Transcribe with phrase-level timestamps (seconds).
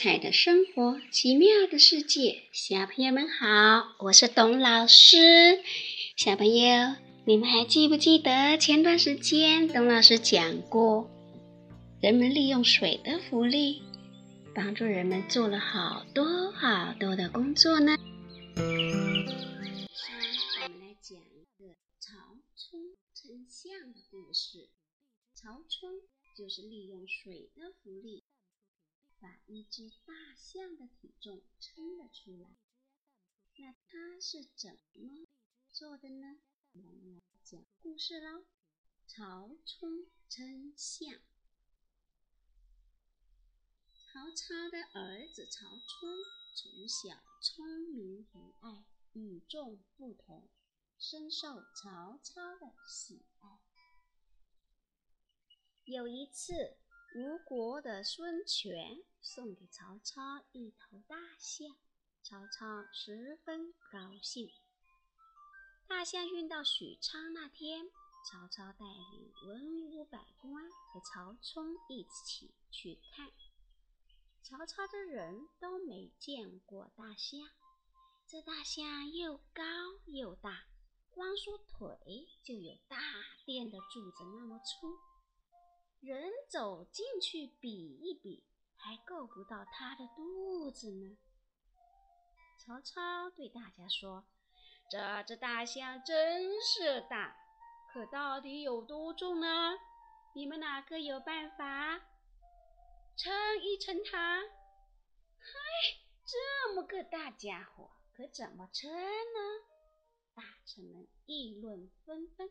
[0.00, 2.44] 彩的生活，奇妙的世界。
[2.52, 5.16] 小朋友们好，我是董老师。
[6.16, 11.10] 小朋友，你们还记不记得前段时间董老师讲过，
[12.00, 13.82] 人们利用水的浮力，
[14.54, 17.96] 帮助人们做了好多好多的工作呢？
[18.54, 19.26] 我们
[20.78, 22.14] 来讲一个曹
[22.54, 24.68] 冲称象的故事。
[25.34, 25.90] 曹冲
[26.36, 28.22] 就是利用水的浮力。
[29.20, 32.56] 把一只大象的体重称了出来，
[33.56, 35.26] 那他是怎么
[35.72, 36.38] 做的呢？
[36.72, 38.44] 我们来讲故事喽。
[39.06, 41.20] 曹冲称象。
[43.92, 46.08] 曹操的儿子曹冲
[46.54, 50.48] 从小聪明和蔼，与众不同，
[50.98, 53.60] 深受曹操的喜爱。
[55.84, 56.78] 有一次。
[57.14, 61.76] 吴国的孙权送给曹操一头大象，
[62.22, 64.50] 曹操十分高兴。
[65.88, 67.86] 大象运到许昌那天，
[68.30, 73.32] 曹操带领文武百官和曹冲一起去看。
[74.42, 77.40] 曹操的人都没见过大象，
[78.26, 79.62] 这大象又高
[80.04, 80.66] 又大，
[81.10, 82.98] 光说腿就有大
[83.46, 84.94] 殿的柱子那么粗。
[86.00, 88.44] 人走进去比一比，
[88.76, 91.18] 还够不到他的肚子呢。
[92.60, 94.24] 曹操对大家说
[94.90, 97.36] ：“这只大象真是大，
[97.92, 99.76] 可到底有多重呢？
[100.34, 101.98] 你们哪个有办法
[103.16, 104.42] 称一称它？”
[105.40, 105.54] 嗨，
[106.24, 109.66] 这么个大家伙，可怎么称呢？
[110.34, 112.48] 大臣们议论纷纷。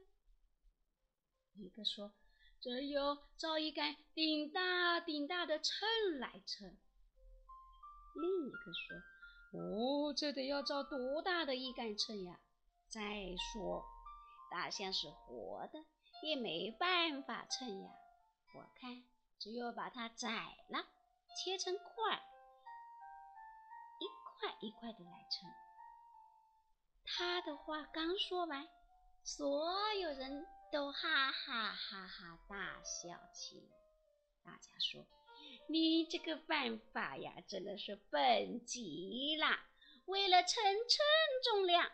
[1.53, 2.13] 一个说。
[2.59, 6.77] 只有找一杆顶大顶大的秤来称。
[8.15, 8.97] 另一个说
[9.53, 12.39] ：“哦，这得要找多大的一杆秤呀？
[12.89, 13.85] 再说，
[14.49, 15.85] 大象是活的，
[16.23, 17.89] 也没办法称呀。
[18.55, 19.03] 我看，
[19.39, 20.83] 只有把它宰了，
[21.35, 22.21] 切成块，
[23.99, 24.07] 一
[24.39, 25.49] 块一块的来称。”
[27.05, 28.67] 他的话刚说完，
[29.23, 30.47] 所有人。
[30.71, 33.67] 都哈哈哈哈大笑起来。
[34.43, 35.05] 大家说
[35.69, 39.47] ：“你这个办法呀，真的是笨极了！
[40.05, 41.05] 为了称称
[41.43, 41.91] 重量，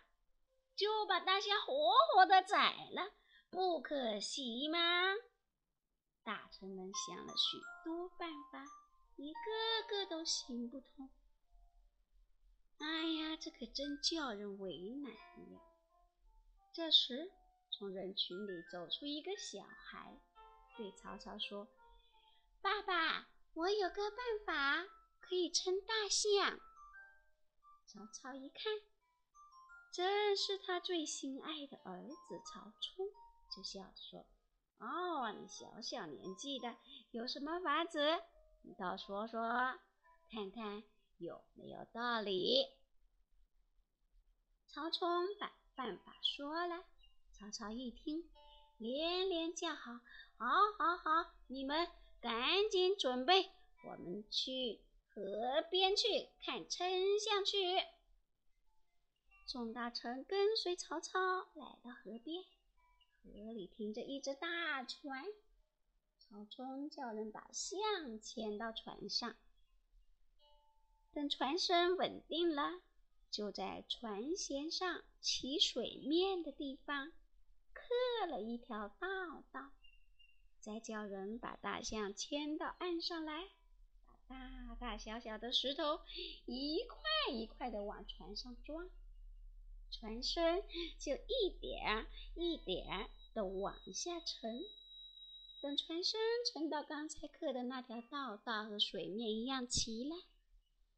[0.75, 3.11] 就把大象活活的宰了，
[3.49, 5.13] 不可惜吗？”
[6.23, 8.65] 大臣们想了许多办法，
[9.17, 11.09] 一个个都行不通。
[12.79, 12.87] 哎
[13.19, 15.59] 呀，这可真叫人为难呀！
[16.73, 17.31] 这时。
[17.75, 20.21] 从人群里走出一个小孩，
[20.77, 21.67] 对曹操说
[22.61, 24.87] ：“爸爸，我有个办法
[25.19, 26.59] 可以称大象。”
[27.87, 28.71] 曹操一看，
[29.91, 33.07] 正是他最心爱的儿子曹冲，
[33.49, 34.25] 就笑着说
[34.77, 36.77] ：“哦，你小小年纪的
[37.11, 38.21] 有什么法子？
[38.61, 39.41] 你倒说说，
[40.29, 40.83] 看看
[41.17, 42.67] 有没有道理。”
[44.69, 46.85] 曹冲把办法说了。
[47.33, 48.23] 曹操一听，
[48.77, 49.99] 连连叫好
[50.37, 50.47] ：“好，
[50.77, 51.33] 好，好！
[51.47, 51.87] 你们
[52.21, 53.51] 赶紧准备，
[53.85, 54.79] 我们去
[55.13, 56.87] 河边去看丞
[57.19, 57.57] 相去。”
[59.45, 61.19] 众大臣跟随曹操
[61.53, 62.43] 来到河边，
[63.23, 65.25] 河里停着一只大船。
[66.17, 69.35] 曹冲叫人把象牵到船上，
[71.11, 72.81] 等船身稳定了，
[73.29, 77.11] 就在船舷上起水面的地方。
[77.73, 79.07] 刻了一条道
[79.51, 79.71] 道，
[80.59, 83.49] 再叫人把大象牵到岸上来，
[84.05, 85.99] 把大大小小的石头
[86.45, 88.89] 一块一块的往船上装，
[89.91, 90.63] 船身
[90.97, 94.61] 就一点一点的往下沉。
[95.61, 96.19] 等船身
[96.51, 100.15] 沉到刚才刻的那条道道和水面一样齐了，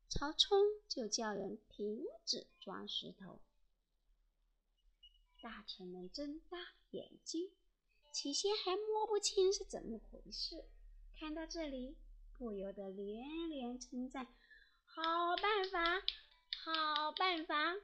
[0.10, 0.57] 曹冲
[0.88, 3.39] 就叫人停止装石头。
[5.45, 6.57] 大臣们睁大
[6.89, 7.51] 眼睛，
[8.12, 10.65] 起先还摸不清是怎么回事，
[11.19, 11.95] 看到这里，
[12.36, 14.25] 不由得连连称赞
[14.89, 16.01] ：“好办法，
[16.63, 17.75] 好办法！”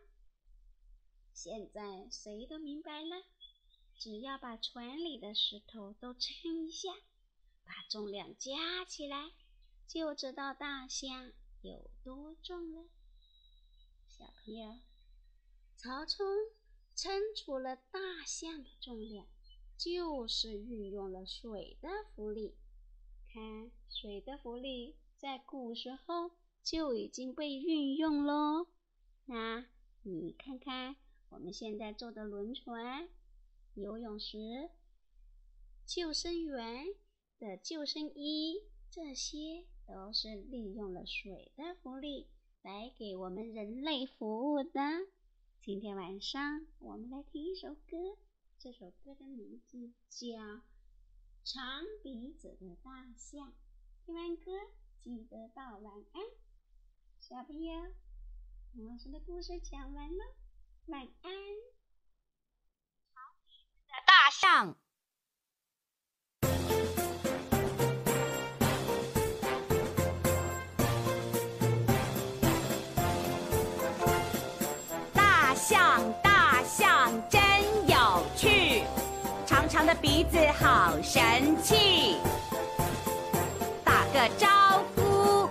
[1.35, 3.23] 现在谁都明白了，
[3.99, 6.89] 只要把船里的石头都称一下，
[7.63, 9.33] 把重量加起来，
[9.87, 11.31] 就知道大象
[11.61, 12.89] 有多重了。
[14.07, 14.79] 小朋友，
[15.77, 16.25] 曹冲。
[17.01, 19.25] 称出了大象的重量，
[19.75, 22.53] 就是运用了水的浮力。
[23.33, 26.29] 看，水的浮力在古时候
[26.61, 28.67] 就已经被运用喽。
[29.25, 29.65] 那
[30.03, 30.95] 你看看
[31.29, 33.09] 我们现在坐的轮船、
[33.73, 34.69] 游泳时
[35.87, 36.85] 救生员
[37.39, 38.61] 的救生衣，
[38.91, 42.27] 这些都是利用了水的浮力
[42.61, 44.71] 来给我们人类服务的。
[45.63, 48.17] 今天晚上我们来听一首歌，
[48.57, 50.27] 这首歌的名字叫
[51.43, 53.49] 《长鼻子的大象》。
[54.03, 54.51] 听完歌
[55.03, 56.23] 记得道晚安，
[57.19, 57.93] 小朋友。
[58.73, 60.23] 老师的故事讲完了，
[60.87, 61.31] 晚安。
[63.13, 64.31] 长鼻子的大。
[64.31, 64.75] 象
[80.01, 82.17] 鼻子好神气，
[83.83, 84.47] 打个招
[84.95, 85.47] 呼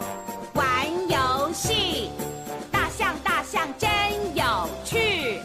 [0.54, 0.66] 玩
[1.08, 2.10] 游戏。
[2.72, 3.88] 大象大象真
[4.34, 4.42] 有
[4.84, 5.40] 趣，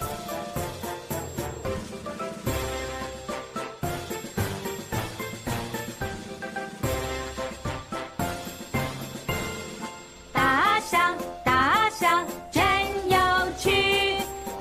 [10.34, 12.64] 大象大象真
[13.08, 13.18] 有
[13.60, 14.18] 趣，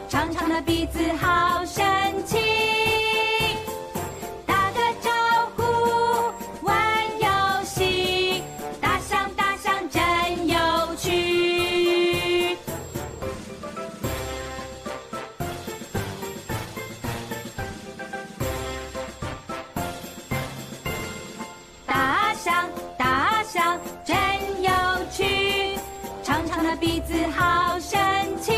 [0.06, 0.60] 长长的。
[0.60, 1.82] 鼻子好神
[2.26, 2.38] 奇，
[27.14, 27.96] 子好神
[28.40, 28.52] 奇，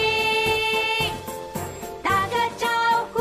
[2.02, 2.66] 打个招
[3.12, 3.20] 呼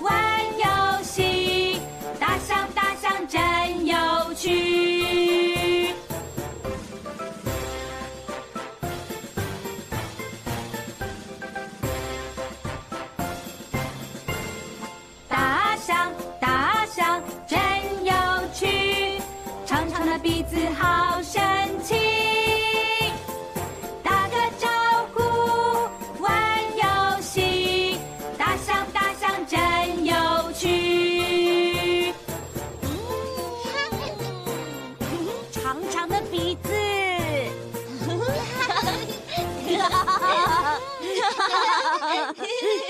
[0.00, 1.80] 玩游戏，
[2.20, 5.92] 大象大象真有趣。
[15.28, 17.58] 大象大象真
[18.04, 18.14] 有
[18.54, 19.20] 趣，
[19.66, 20.97] 长长的鼻子好。